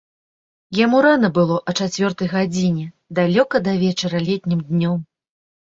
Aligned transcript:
Яму 0.77 1.01
рана 1.05 1.29
было 1.37 1.59
а 1.69 1.75
чацвёртай 1.81 2.33
гадзіне, 2.35 2.85
далёка 3.21 3.55
да 3.69 3.79
вечара 3.87 4.27
летнім 4.31 4.69
днём. 4.73 4.99